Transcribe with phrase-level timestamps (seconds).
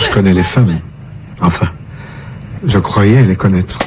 [0.00, 0.78] Je connais les femmes.
[1.40, 1.66] Enfin,
[2.64, 3.78] je croyais les connaître.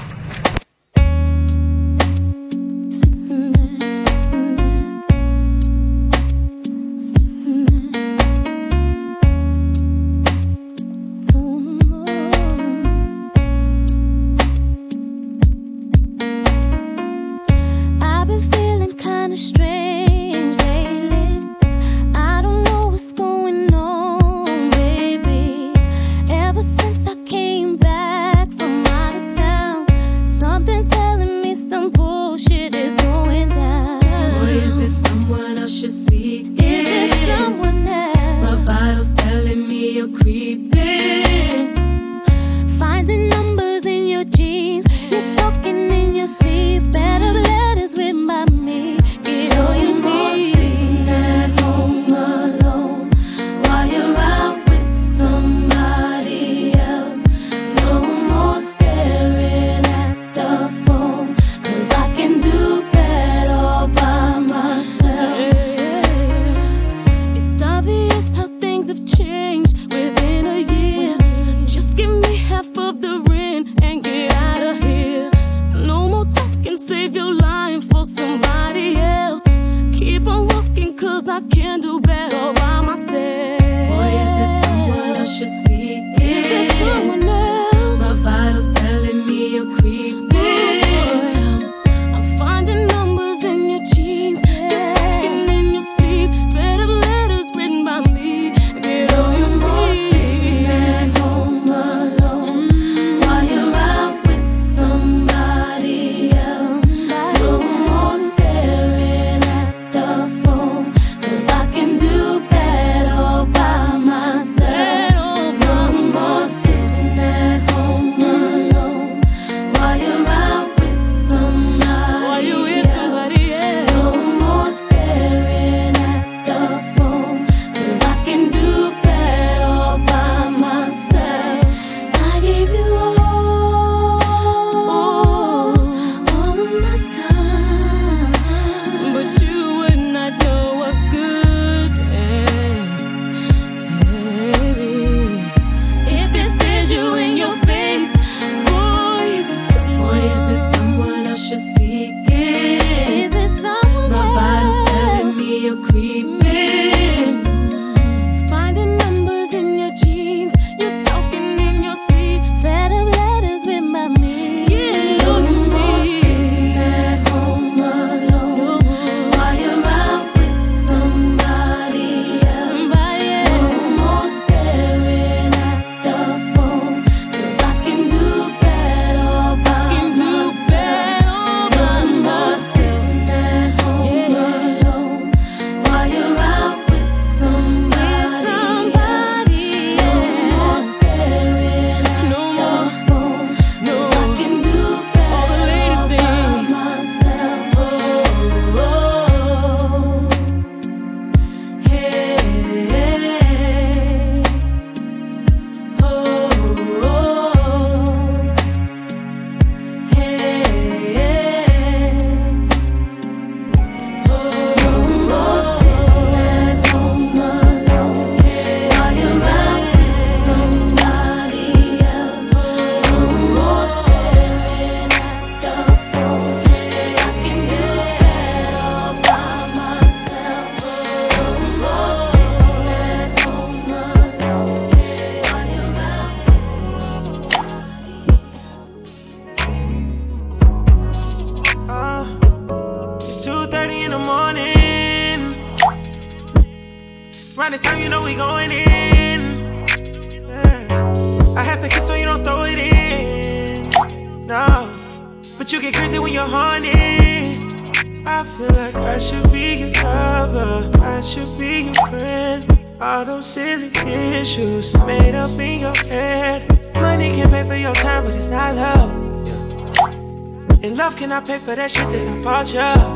[271.76, 273.15] that shit that I bought you.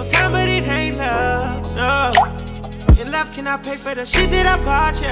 [0.00, 1.76] your time, but it ain't love.
[1.76, 2.12] No,
[2.94, 5.08] your love cannot pay for the shit that I bought you.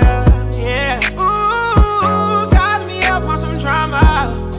[0.62, 4.50] Yeah, ooh, got me up on some drama.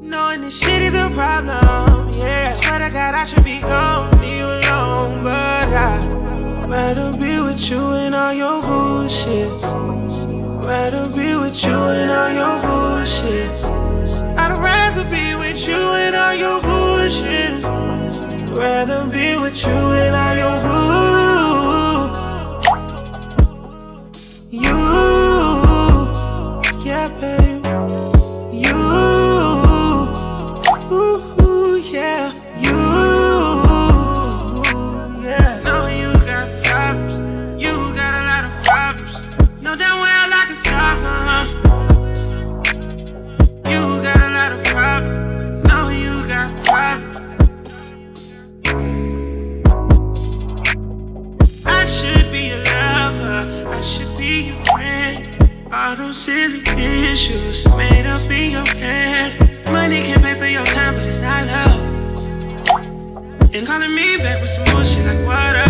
[0.00, 2.10] Knowing this shit is a problem.
[2.12, 7.70] Yeah, swear to God I should be gone, be alone, but I rather be with
[7.70, 9.50] you and all your bullshit.
[10.64, 13.50] Rather be with you and all your bullshit.
[14.38, 17.97] I'd rather be with you and all your bullshit.
[18.58, 21.27] Rather be with you and I am good.
[56.14, 56.62] silly
[57.04, 59.64] issues made up in your head.
[59.66, 61.80] Money can pay for your time, but it's not love.
[63.54, 65.67] And calling me back with some bullshit like what?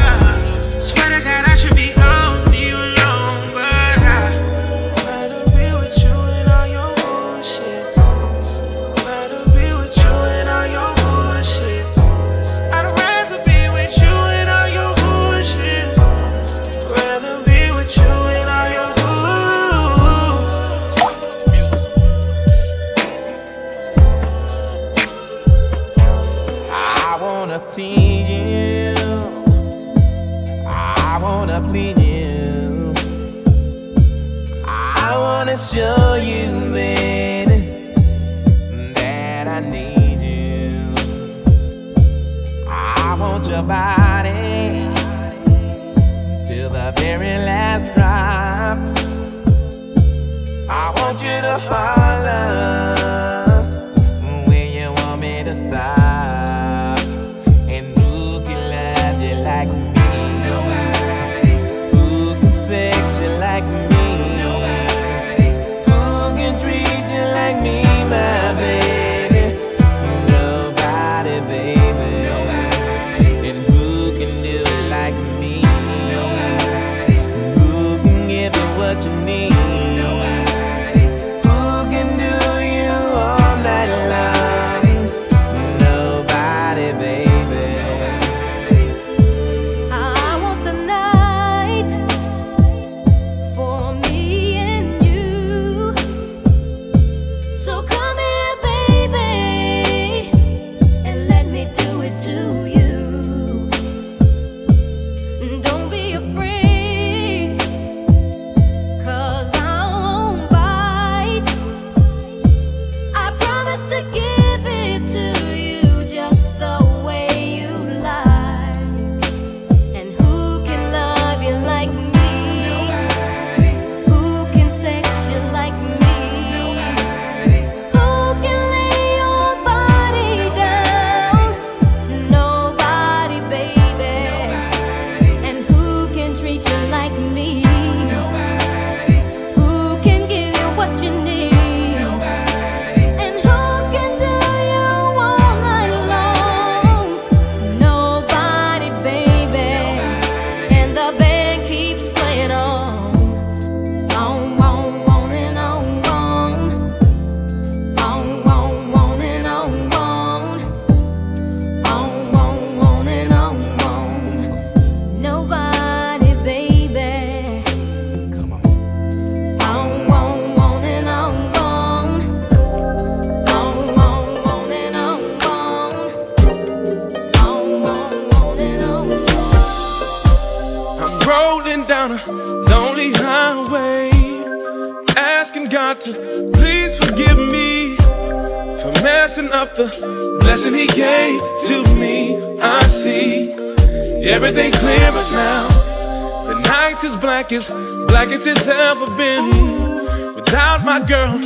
[197.48, 200.34] black black as it's ever been.
[200.34, 201.40] Without my girl,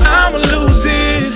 [0.00, 1.32] I'ma lose it.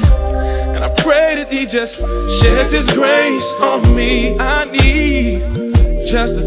[0.75, 2.01] And I pray that he just
[2.41, 4.37] sheds his grace on me.
[4.39, 5.41] I need
[6.07, 6.43] just a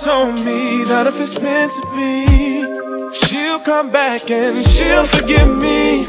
[0.00, 2.24] told me that if it's meant to be,
[3.12, 6.06] she'll come back and she'll forgive me.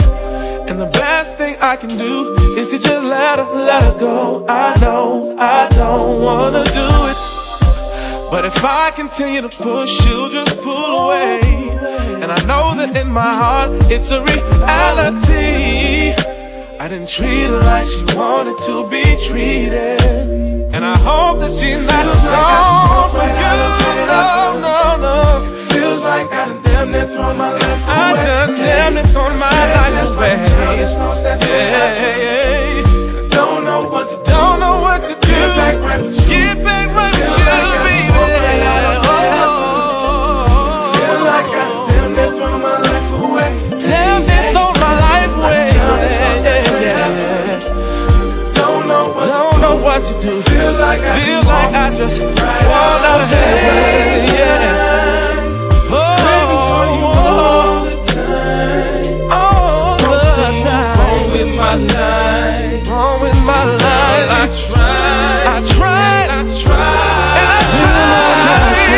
[0.69, 4.45] And the best thing I can do is to just let her, let her go.
[4.47, 7.17] I know I don't wanna do it.
[8.31, 11.41] But if I continue to push, she'll just pull away.
[12.21, 16.13] And I know that in my heart, it's a reality.
[16.79, 20.42] I didn't treat her like she wanted to be treated.
[20.73, 24.07] And I hope that she's not gone for good.
[24.09, 25.15] No, no, no.
[25.69, 27.93] Feels like I done damn near thrown my life away.
[27.93, 30.37] I done damn near thrown my life away.
[30.37, 32.09] like childish thoughts that's in heaven.
[32.25, 34.23] Yeah, Don't know what to do.
[34.23, 35.27] don't know what to do.
[35.29, 36.27] Get back right with you.
[36.27, 37.45] Get back right with you,
[50.93, 54.35] like I Feel like I just right walked out of heaven.
[54.35, 54.81] Yeah.
[55.89, 57.23] Praying for Oh, oh, oh.
[57.23, 59.31] all the time.
[59.31, 60.99] all Supposed the time.
[60.99, 62.89] on with my life.
[62.91, 64.29] on with my life.
[64.29, 65.45] I tried.
[65.47, 68.93] I tried, I tried, and I tried.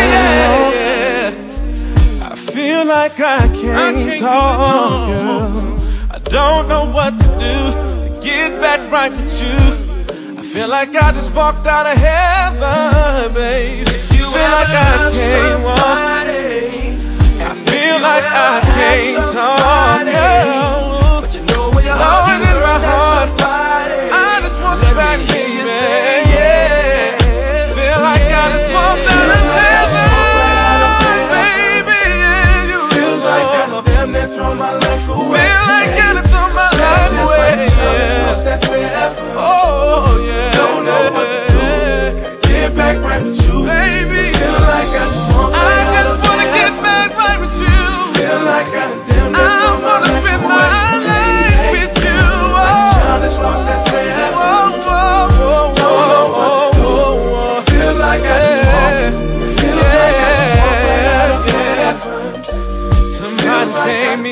[0.76, 2.30] Yeah.
[2.30, 5.50] I feel like I can't, talk, girl.
[6.12, 7.56] I don't know what to do
[8.16, 9.85] to get back right with you.
[10.56, 13.86] Feel like I just walked out of heaven, babe.
[14.08, 15.84] feel like I can't walk.
[17.44, 21.20] I feel like I can't talk, girl.
[21.20, 23.30] But you know where your heart in my heart.
[23.36, 24.00] somebody.
[24.16, 25.60] I just want you back, me hear baby.
[25.60, 27.20] you say, Yeah.
[27.76, 32.00] Feel like I just walked out of heaven, baby.
[32.16, 33.82] Yeah, you Feels like I know.
[33.84, 35.55] done damn near my life away.
[38.60, 38.90] That's in.
[39.36, 40.52] Oh, yeah.
[40.56, 42.48] Don't know what to do.
[42.48, 43.66] Get back right with you.
[43.68, 45.60] Baby, Feel like I just walked I
[45.96, 47.80] just wanna get back right with you.
[48.16, 50.56] Feel like I damn near I wanna spend my
[51.04, 52.24] life with you.
[52.56, 57.72] Oh, that's oh, oh, oh, oh, oh, oh, oh.
[57.72, 59.60] Feels like I just walked.
[59.60, 61.66] Feels like I just walked
[63.76, 64.25] right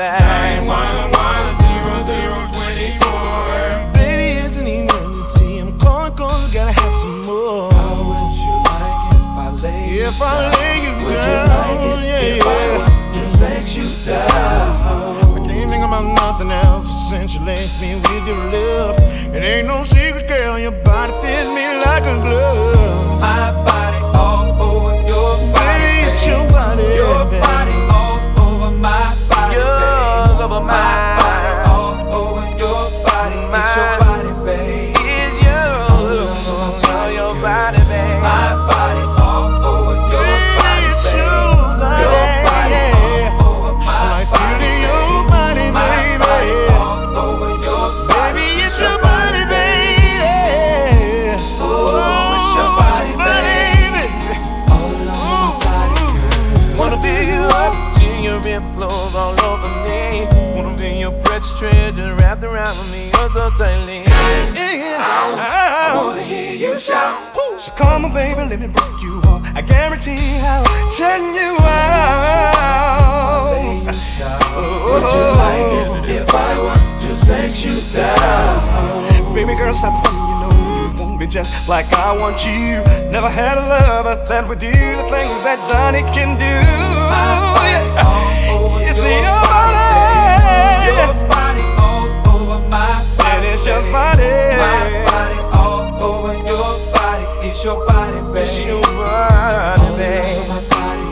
[0.00, 0.64] feeling,
[2.48, 2.96] baby.
[3.92, 5.58] Baby, it's an emergency.
[5.58, 7.70] I'm calling I gotta have some more.
[7.70, 11.36] How would you like it if I lay you If I lay you Would you
[11.52, 12.78] like it yeah, if I yeah.
[12.78, 14.26] was to sex you down?
[15.36, 16.88] I can't think about nothing else.
[16.88, 18.96] Essential lace me with your love.
[19.34, 20.09] It ain't no secret,
[71.00, 73.48] turn you out.
[73.88, 79.32] Would you like it if I was to sex you down?
[79.34, 82.84] Baby girl, stop fronting, you know you want me just like I want you.
[83.10, 86.54] Never had a lover that would do the things that Johnny can do.
[87.64, 88.84] Yeah.
[88.84, 95.38] It's your body, your body all over my body, and It's your body, my body
[95.56, 98.20] all over your body, It's your body.
[98.66, 100.39] your body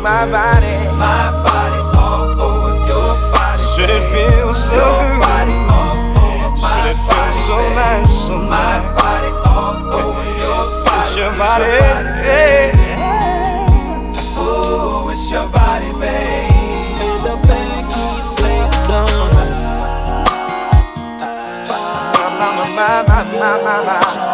[0.08, 0.76] my body.
[0.96, 3.64] My body all over your body.
[3.76, 5.20] Should it feel so your good?
[5.20, 7.76] Body all over Should it feel body, so babe.
[7.76, 8.08] nice?
[8.26, 10.96] So my body all over your body.
[10.96, 11.64] It's your body.
[11.64, 12.72] It's your body hey.
[12.72, 14.40] Yeah.
[14.40, 16.56] Ooh, it's your body, baby.
[17.26, 19.32] The bag keys played on.
[22.18, 24.27] My, my, my, my, my, my.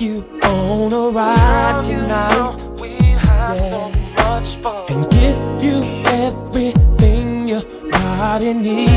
[0.00, 2.56] you on a ride tonight.
[2.80, 3.92] yeah.
[4.42, 8.90] So and give you everything your body needs.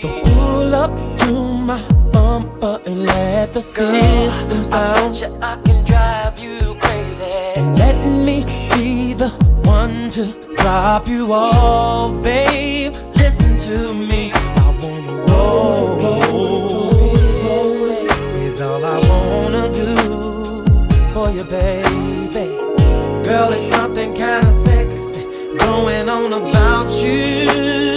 [0.00, 1.32] So pull up to
[1.68, 5.16] my bumper and let the system sound.
[5.42, 7.24] I can drive you crazy.
[7.56, 8.44] And let me
[8.74, 9.30] be the
[9.64, 12.92] one to drop you off, babe.
[13.14, 14.30] Listen to me.
[14.32, 16.77] I wanna roll.
[25.82, 27.87] going on about you.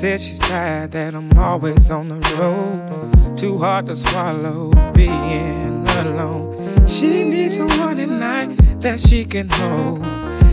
[0.00, 3.36] said she's tired that I'm always on the road.
[3.36, 6.86] Too hard to swallow being alone.
[6.88, 10.02] She needs someone at night that she can hold.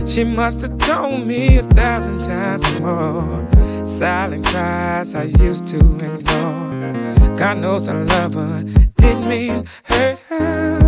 [0.06, 3.86] She must have told me a thousand times more.
[3.86, 7.38] Silent cries I used to ignore.
[7.38, 8.64] God knows I love her,
[8.98, 10.87] didn't mean hurt her.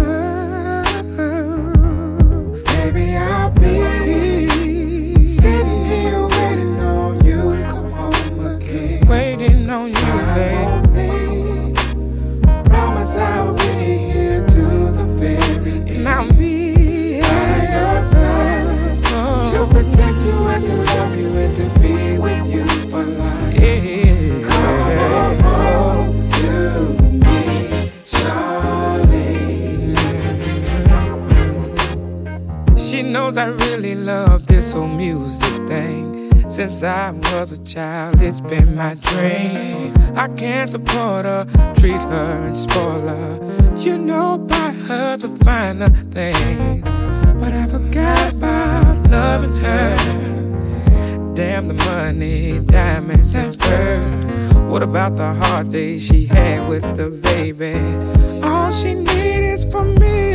[33.36, 36.50] I really love this whole music thing.
[36.50, 39.94] Since I was a child, it's been my dream.
[40.16, 41.44] I can't support her,
[41.76, 43.74] treat her and spoil her.
[43.76, 46.82] You know, by her, the finer thing.
[47.38, 51.32] But I forgot about loving her.
[51.34, 54.54] Damn the money, diamonds, and furs.
[54.68, 57.76] What about the hard days she had with the baby?
[58.44, 60.29] All she needs is for me.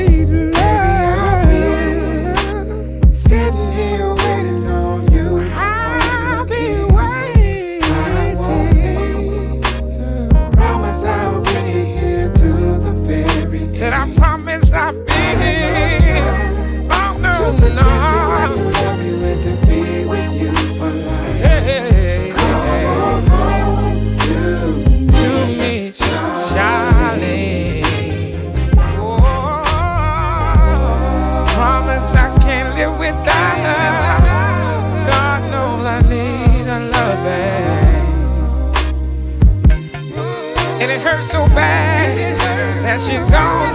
[42.99, 43.74] She's gone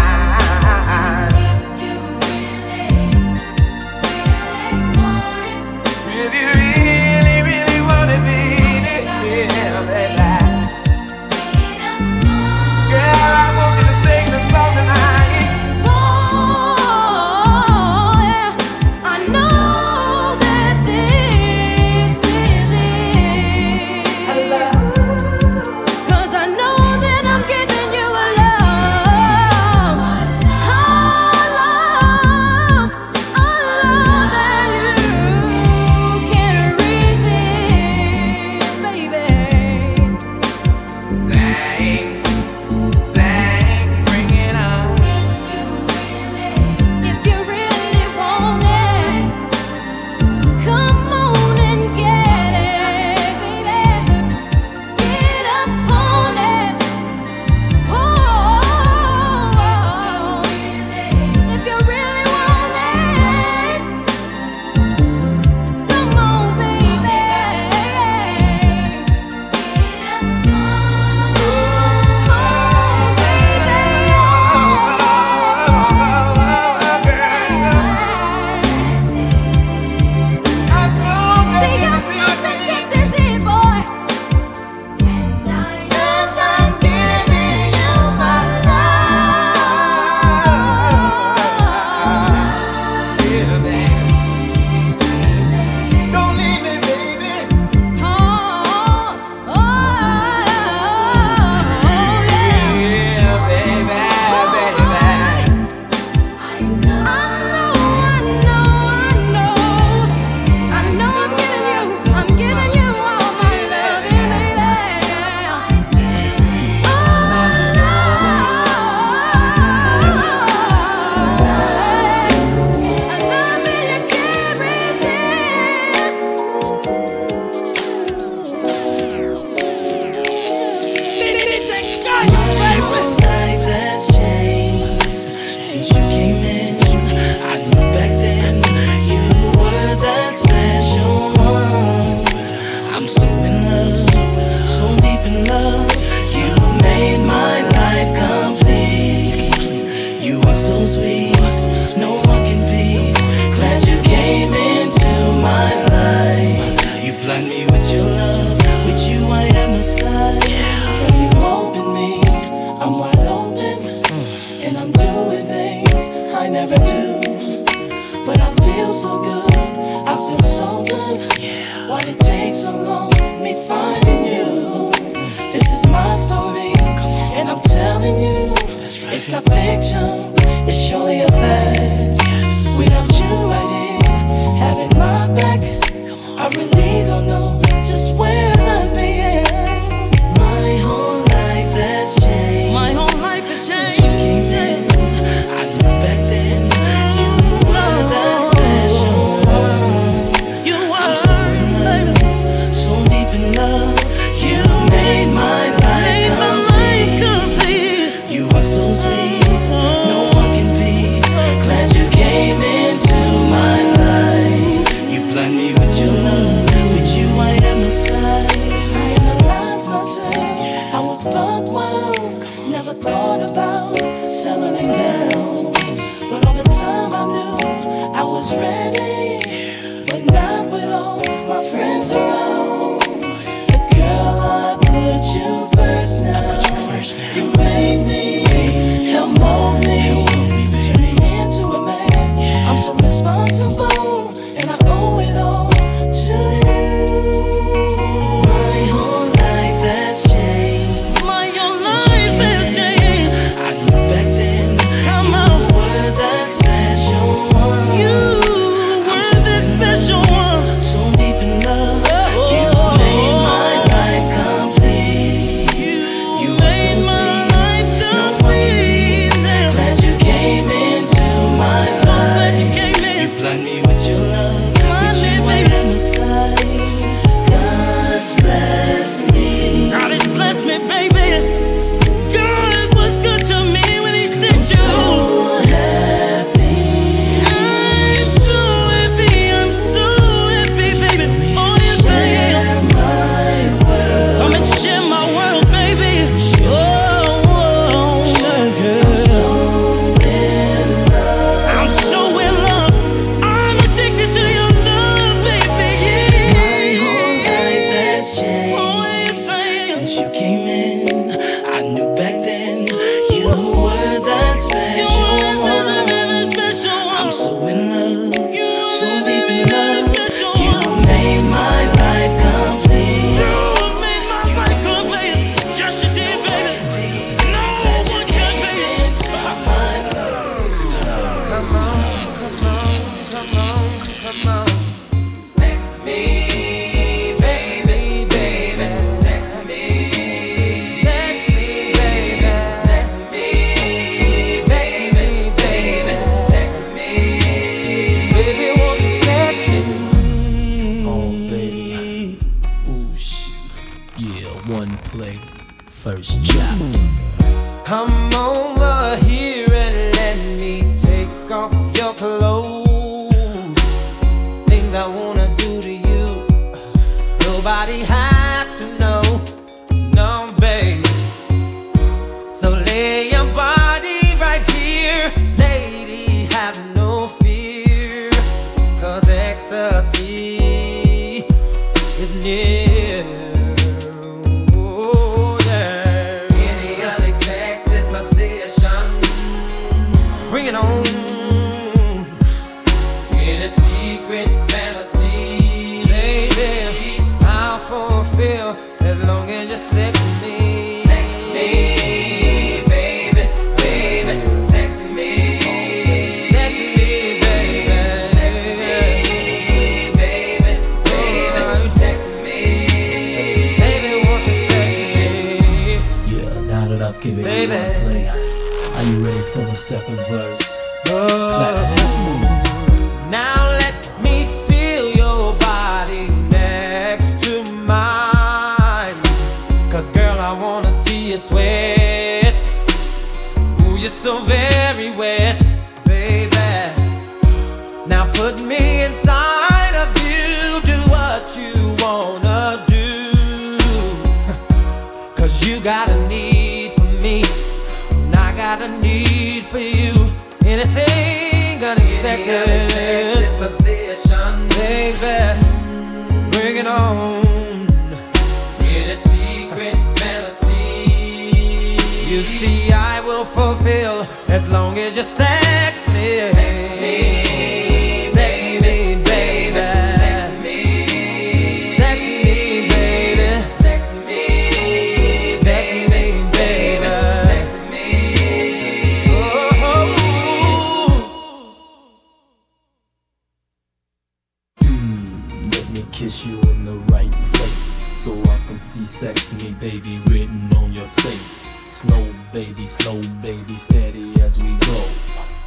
[489.81, 491.73] baby written on your face.
[491.91, 492.23] Slow
[492.53, 495.03] baby, slow baby, steady as we go.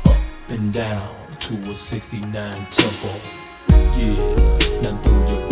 [0.08, 0.16] Up
[0.50, 1.08] and down
[1.40, 2.30] to a 69
[2.70, 3.08] tempo.
[3.96, 5.43] Yeah, now your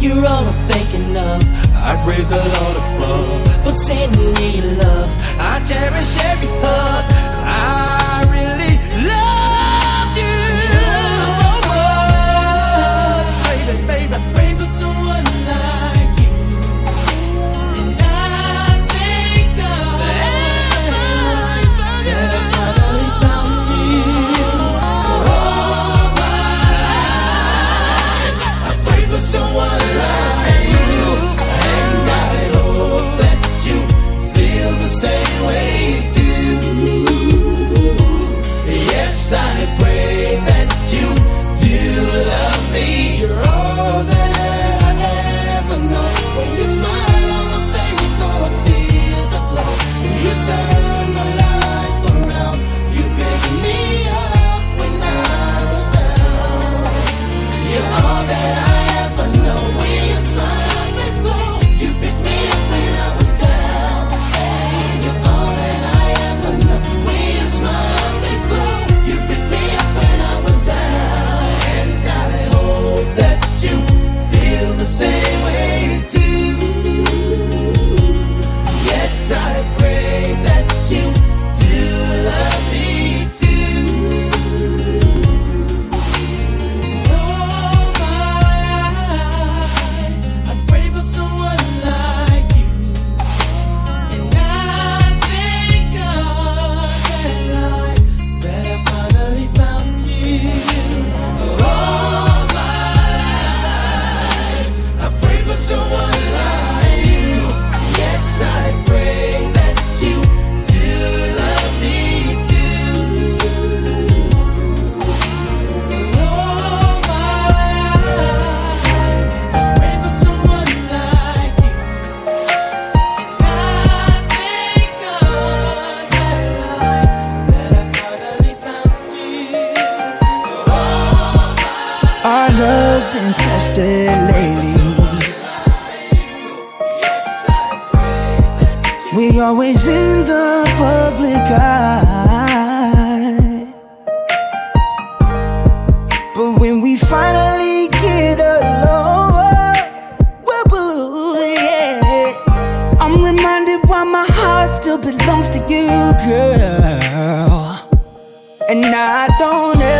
[0.00, 1.42] you're all I'm thinking of.
[1.74, 5.10] I praise the Lord above for sending me love.
[5.38, 7.04] I cherish every hug.
[7.44, 8.65] I really.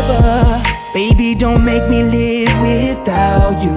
[0.09, 0.63] lover.
[0.95, 3.77] Baby, don't make me live without you.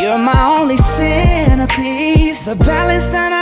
[0.00, 3.33] You're my only centerpiece, the balance that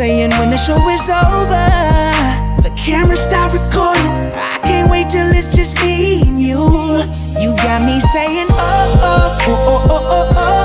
[0.00, 1.68] saying when the show is over,
[2.62, 4.32] the camera stop recording.
[4.32, 6.56] I can't wait till it's just me and you.
[7.38, 10.34] You got me saying, oh, oh, oh, oh, oh, oh.
[10.38, 10.59] oh.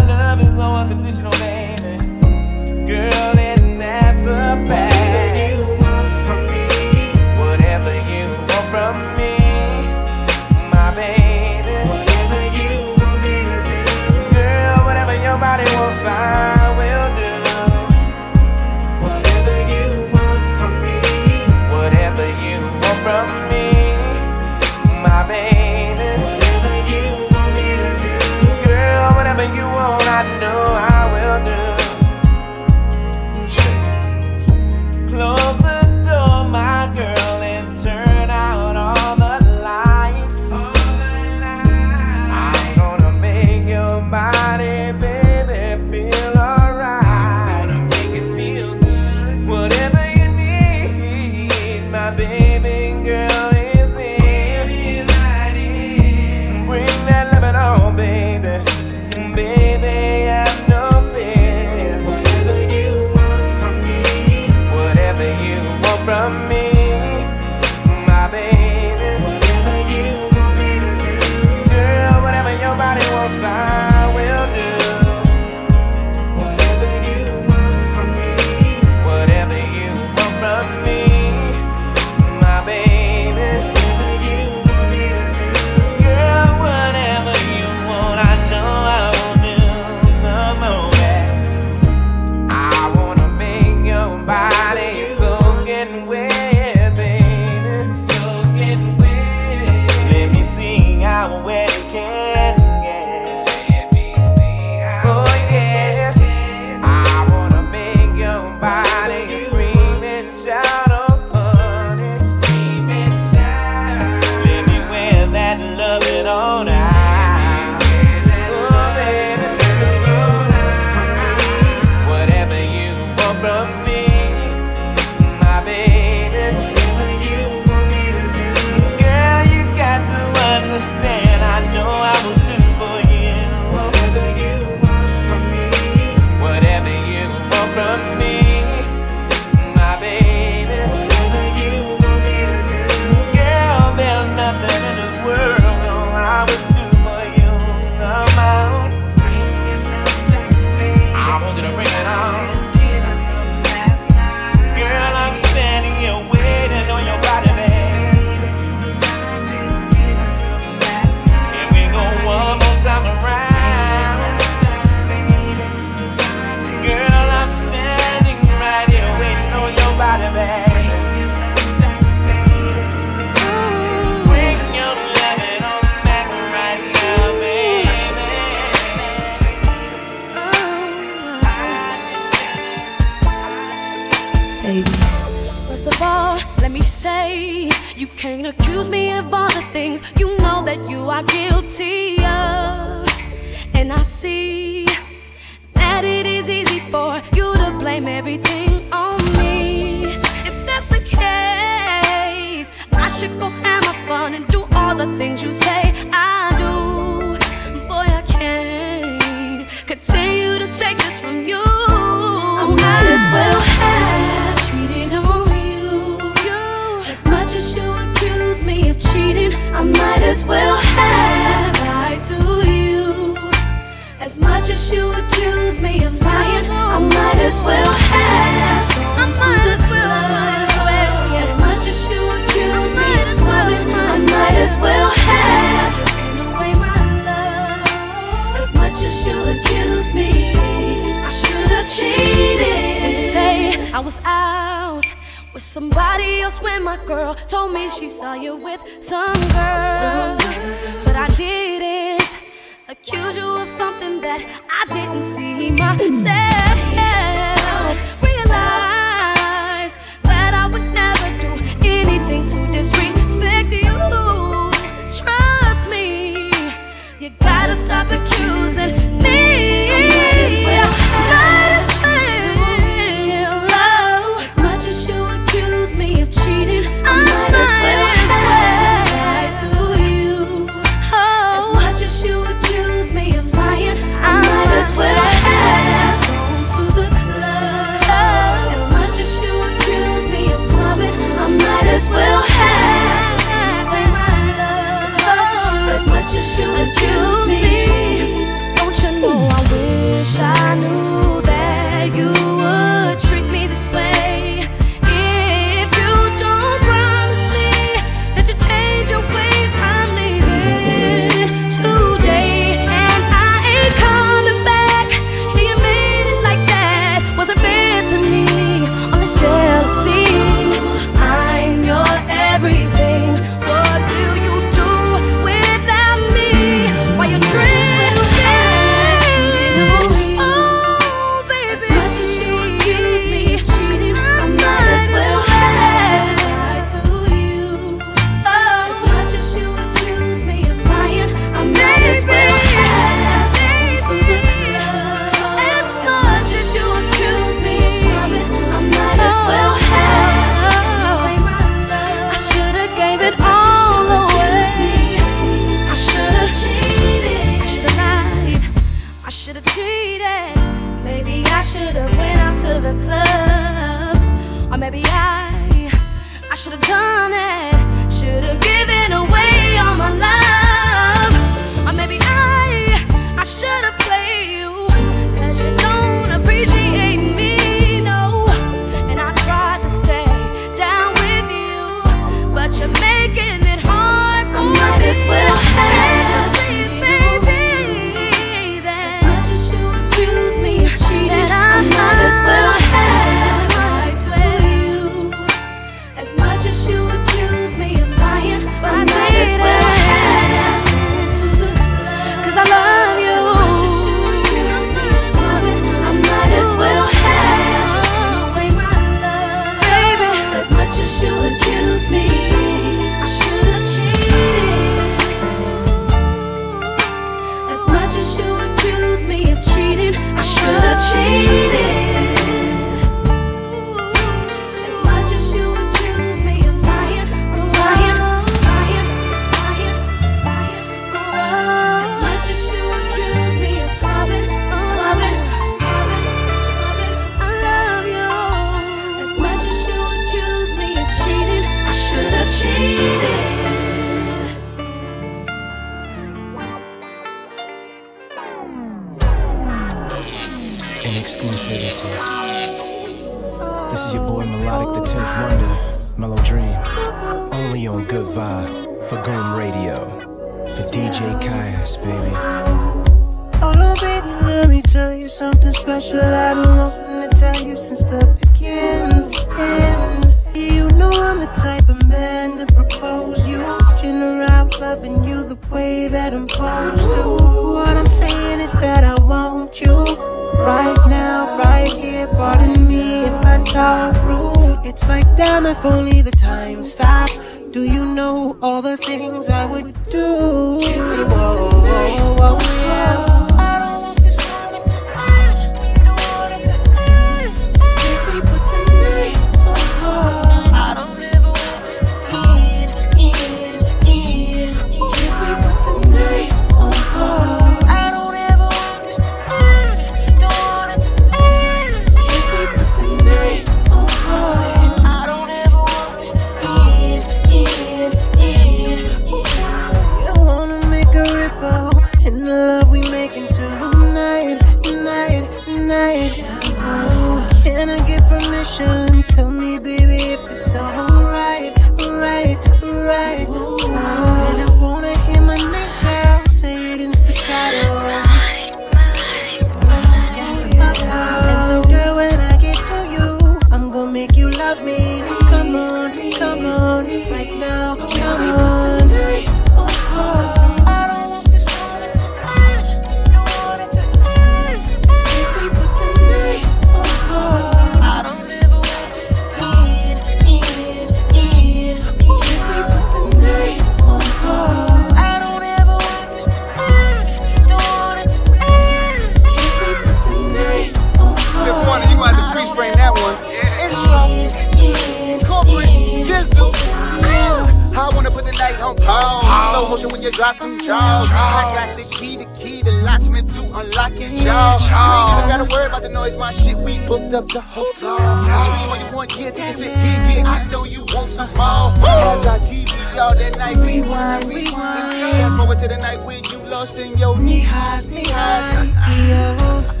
[591.48, 591.92] some more.
[592.34, 594.72] As I TV, all that night rewind, rewind.
[594.72, 598.84] Let's fast forward to the night when you lost in your knee highs, knee uh-huh.
[598.86, 600.00] highs.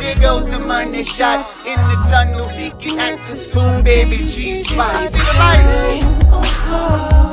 [0.00, 5.08] There goes the money shot in the tunnel, seeking access to baby G spot.
[5.08, 6.00] See the light.
[6.04, 7.25] Oh, oh, oh.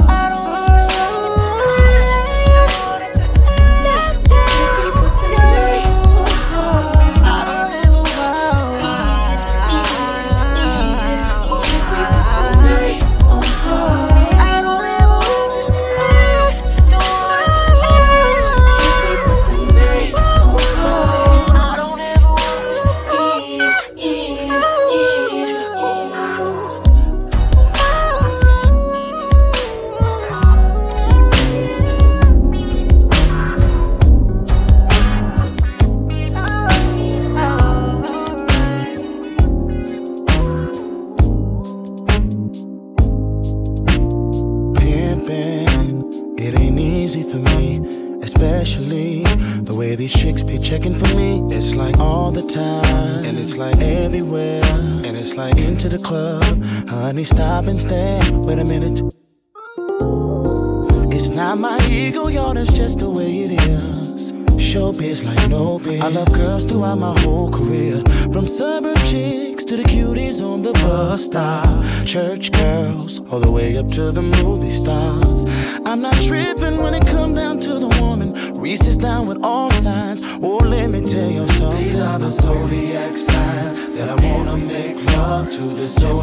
[73.84, 75.46] trip to the movie stars.
[75.86, 78.34] I'm not tripping when it come down to the woman.
[78.60, 80.22] Reaches down with all signs.
[80.42, 81.84] Oh, let me tell you something.
[81.84, 86.23] These are the zodiac signs that I wanna make love to the zodiac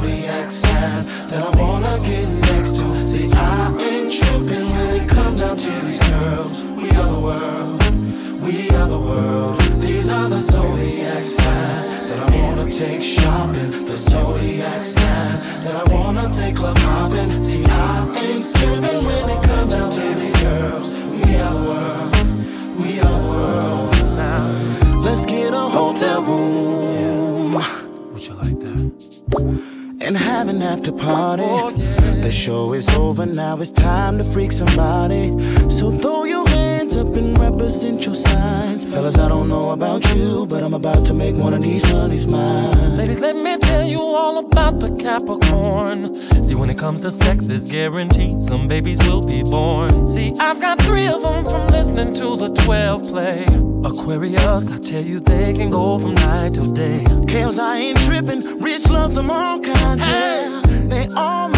[46.80, 50.08] comes to sex is guaranteed some babies will be born.
[50.08, 53.44] See, I've got three of them from listening to the 12 play.
[53.84, 57.04] Aquarius, I tell you, they can go from night till day.
[57.28, 60.02] Chaos, I ain't tripping, rich loves them all kinds.
[60.02, 60.48] Hey.
[60.48, 60.60] Yeah.
[60.88, 61.50] They all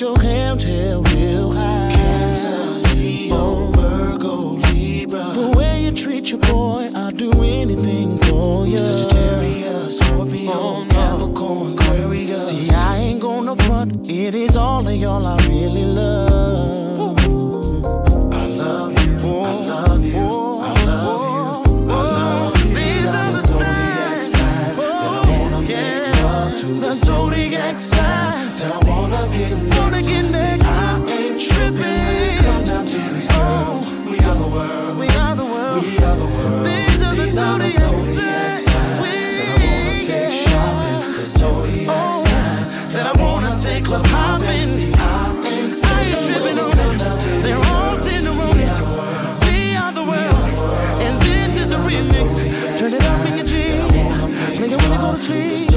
[0.00, 1.92] Your till real high.
[5.34, 8.78] The way you treat your boy, i do anything for you.
[8.78, 12.48] Sagittarius, oh, Capricorn, Aquarius.
[12.48, 14.08] See, I ain't gonna front.
[14.08, 16.29] It is all of y'all I really love.
[37.30, 37.36] The.
[37.36, 37.46] That
[39.46, 41.12] I wanna take shopping.
[41.12, 41.24] The.
[42.92, 44.70] That I wanna take club hopping.
[44.96, 47.42] I ain't tripping on it.
[47.42, 47.98] They're all.
[49.46, 50.50] We are the world,
[51.00, 52.34] and this is a remix.
[52.78, 53.92] Turn it up in your jeans.
[54.60, 55.69] Make it when you go to sleep.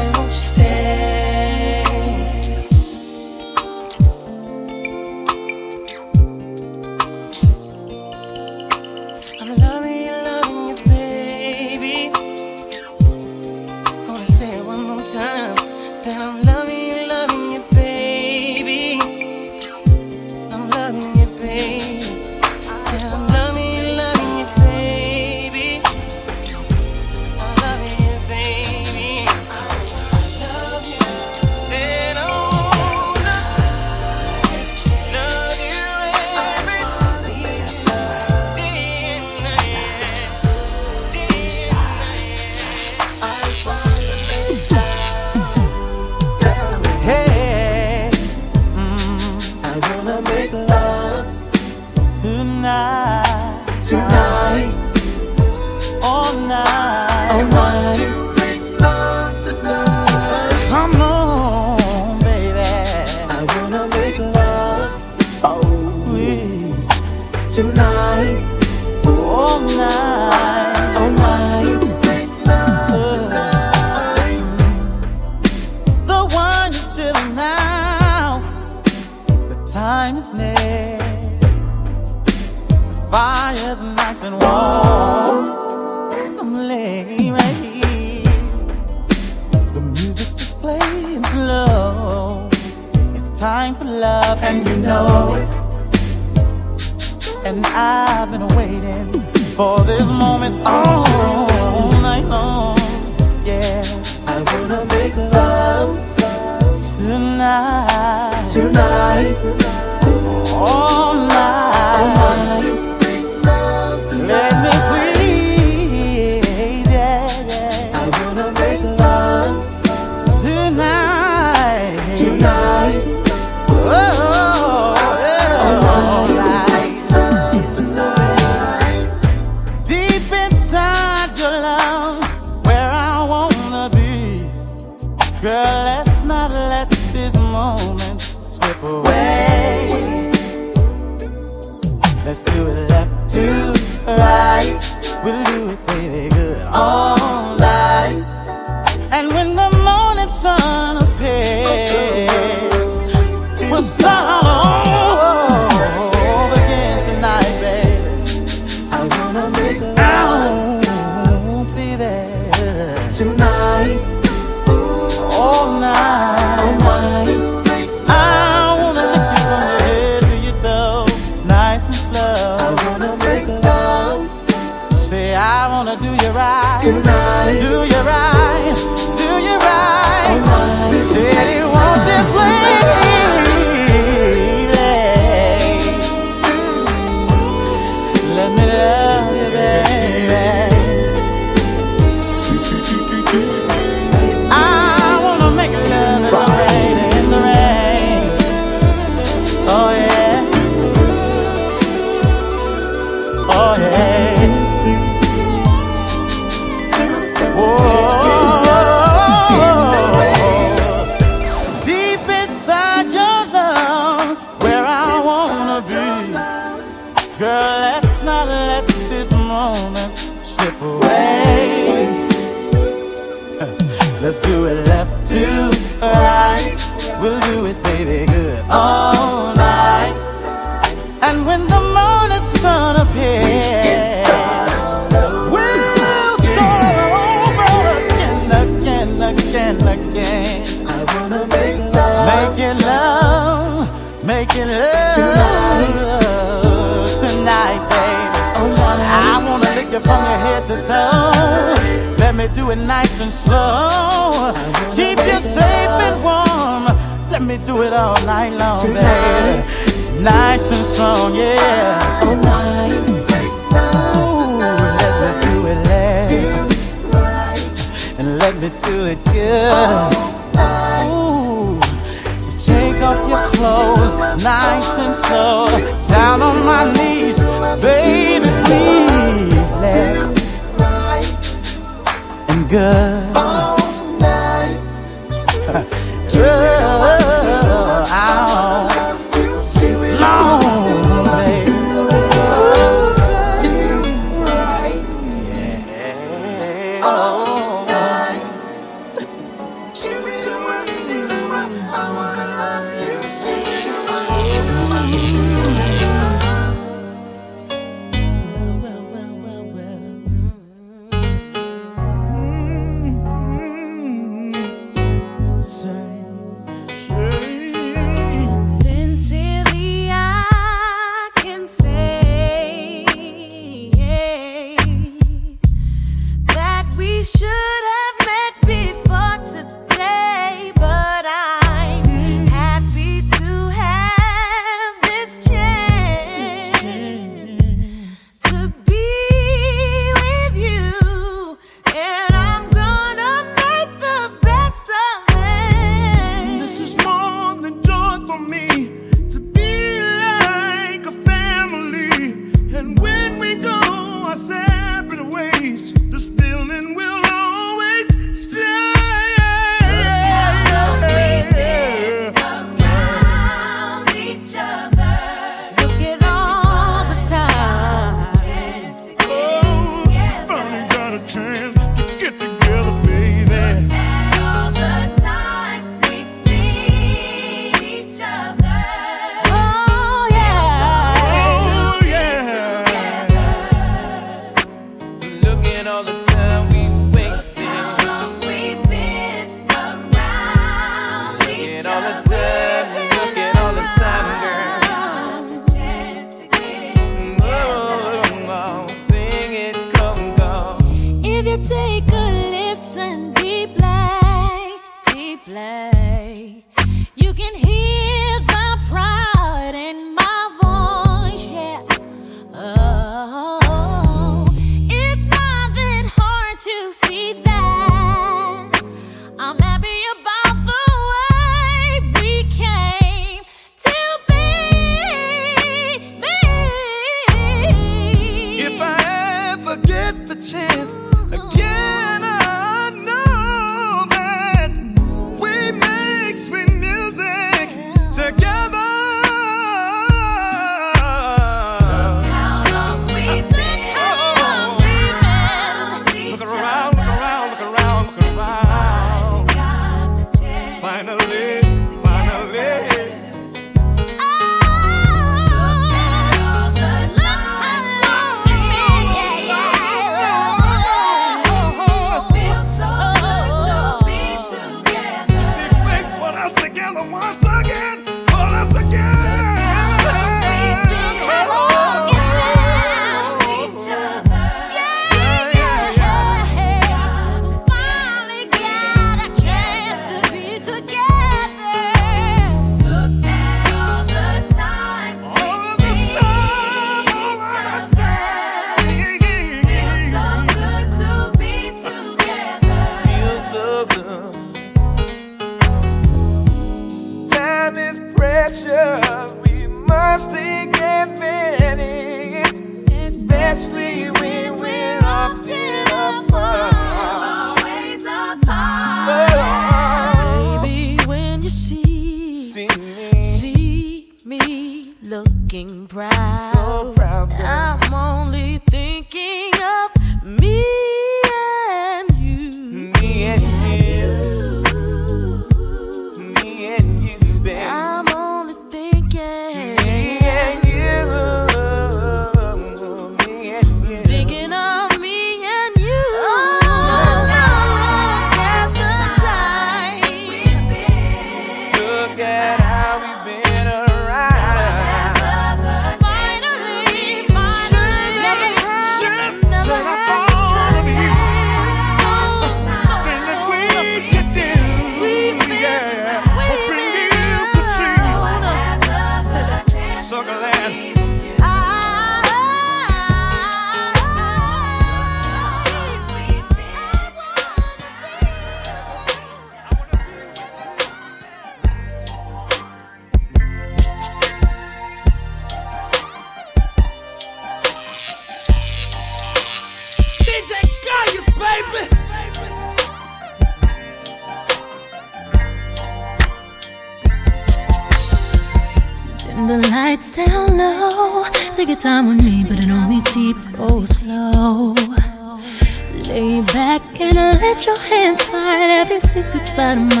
[599.61, 600.00] Secret spot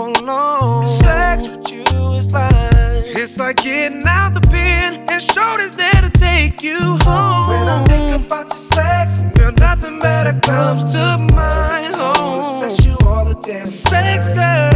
[0.00, 0.88] so long.
[0.88, 2.52] Sex with you is like
[3.22, 7.48] it's like getting out the pen and shoulders there to take you home.
[7.48, 11.94] When I think about your sex, girl, nothing better comes to mind.
[11.96, 14.69] Oh, sex you all the damn sex, girl.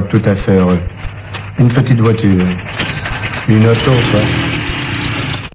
[0.00, 0.78] tout à fait heureux.
[1.58, 2.44] Une petite voiture.
[3.48, 4.63] Une auto, quoi.